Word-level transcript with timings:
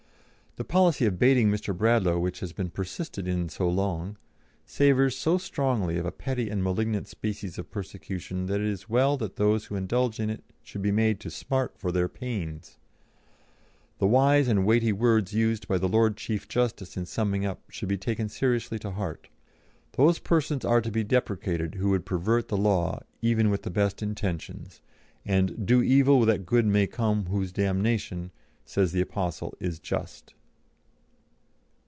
The 0.57 0.65
policy 0.65 1.05
of 1.05 1.17
baiting 1.17 1.49
Mr. 1.49 1.73
Bradlaugh 1.75 2.19
which 2.19 2.41
has 2.41 2.51
been 2.51 2.69
persisted 2.71 3.25
in 3.25 3.47
so 3.47 3.69
long, 3.69 4.17
savours 4.65 5.15
so 5.15 5.37
strongly 5.37 5.97
of 5.97 6.05
a 6.05 6.11
petty 6.11 6.49
and 6.49 6.61
malignant 6.61 7.07
species 7.07 7.57
of 7.57 7.71
persecution 7.71 8.47
that 8.47 8.59
it 8.59 8.67
is 8.67 8.89
well 8.89 9.15
that 9.15 9.37
those 9.37 9.65
who 9.67 9.77
indulge 9.77 10.19
in 10.19 10.29
it 10.29 10.43
should 10.61 10.81
be 10.81 10.91
made 10.91 11.21
to 11.21 11.29
smart 11.31 11.77
for 11.77 11.89
their 11.93 12.09
pains. 12.09 12.77
The 13.99 14.07
wise 14.07 14.49
and 14.49 14.65
weighty 14.65 14.91
words 14.91 15.31
used 15.33 15.69
by 15.69 15.77
the 15.77 15.87
Lord 15.87 16.17
Chief 16.17 16.49
Justice 16.49 16.97
in 16.97 17.05
summing 17.05 17.45
up 17.45 17.61
should 17.69 17.87
be 17.87 17.97
taken 17.97 18.27
seriously 18.27 18.77
to 18.79 18.91
heart: 18.91 19.29
'Those 19.93 20.19
persons 20.19 20.65
are 20.65 20.81
to 20.81 20.91
be 20.91 21.05
deprecated 21.05 21.75
who 21.75 21.91
would 21.91 22.05
pervert 22.05 22.49
the 22.49 22.57
law, 22.57 22.99
even 23.21 23.49
with 23.49 23.63
the 23.63 23.71
best 23.71 24.03
intentions, 24.03 24.81
and 25.25 25.65
"do 25.65 25.81
evil 25.81 26.25
that 26.25 26.45
good 26.45 26.65
may 26.65 26.87
come, 26.87 27.27
whose 27.27 27.53
damnation" 27.53 28.31
(says 28.65 28.91
the 28.91 28.99
apostle) 29.01 29.55
"is 29.61 29.79
just."' 29.79 30.33